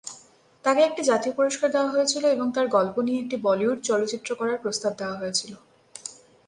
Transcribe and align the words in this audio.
তাকে 0.65 0.81
একটি 0.83 1.01
জাতীয় 1.03 1.33
পুরস্কার 1.35 1.67
দেওয়া 1.71 1.93
হয়েছিল 1.93 2.23
এবং 2.27 2.47
তাঁর 2.55 2.67
গল্প 2.67 2.95
নিয়ে 2.99 3.21
একটি 3.21 3.37
বলিউড 3.37 3.77
চলচ্চিত্র 3.81 4.29
করার 4.35 4.57
প্রস্তাব 4.57 4.91
দেওয়া 4.97 5.19
হয়েছিল। 5.21 5.51